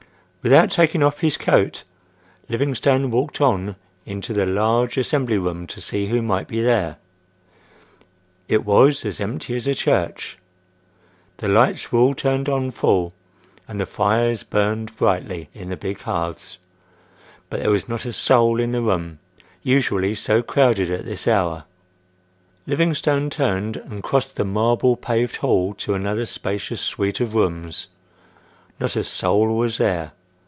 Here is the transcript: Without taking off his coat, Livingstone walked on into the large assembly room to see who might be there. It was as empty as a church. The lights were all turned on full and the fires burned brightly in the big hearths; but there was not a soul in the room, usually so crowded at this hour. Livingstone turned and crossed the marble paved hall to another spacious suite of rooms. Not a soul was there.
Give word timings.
Without 0.43 0.71
taking 0.71 1.03
off 1.03 1.19
his 1.19 1.37
coat, 1.37 1.83
Livingstone 2.49 3.11
walked 3.11 3.39
on 3.39 3.75
into 4.07 4.33
the 4.33 4.47
large 4.47 4.97
assembly 4.97 5.37
room 5.37 5.67
to 5.67 5.79
see 5.79 6.07
who 6.07 6.19
might 6.23 6.47
be 6.47 6.61
there. 6.63 6.97
It 8.47 8.65
was 8.65 9.05
as 9.05 9.19
empty 9.21 9.55
as 9.55 9.67
a 9.67 9.75
church. 9.75 10.39
The 11.37 11.47
lights 11.47 11.91
were 11.91 11.99
all 11.99 12.15
turned 12.15 12.49
on 12.49 12.71
full 12.71 13.13
and 13.67 13.79
the 13.79 13.85
fires 13.85 14.41
burned 14.41 14.97
brightly 14.97 15.47
in 15.53 15.69
the 15.69 15.77
big 15.77 15.99
hearths; 16.01 16.57
but 17.51 17.59
there 17.59 17.69
was 17.69 17.87
not 17.87 18.05
a 18.05 18.11
soul 18.11 18.59
in 18.59 18.71
the 18.71 18.81
room, 18.81 19.19
usually 19.61 20.15
so 20.15 20.41
crowded 20.41 20.89
at 20.89 21.05
this 21.05 21.27
hour. 21.27 21.65
Livingstone 22.65 23.29
turned 23.29 23.75
and 23.77 24.01
crossed 24.01 24.37
the 24.37 24.43
marble 24.45 24.95
paved 24.95 25.35
hall 25.35 25.75
to 25.75 25.93
another 25.93 26.25
spacious 26.25 26.81
suite 26.81 27.19
of 27.21 27.35
rooms. 27.35 27.89
Not 28.79 28.95
a 28.95 29.03
soul 29.03 29.55
was 29.55 29.77
there. 29.77 30.13